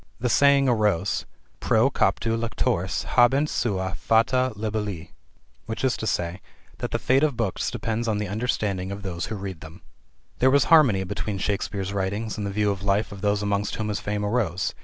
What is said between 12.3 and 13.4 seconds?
and the view of life of